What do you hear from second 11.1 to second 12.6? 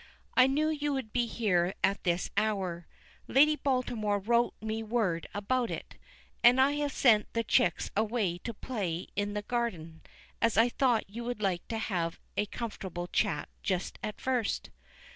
you would like to have a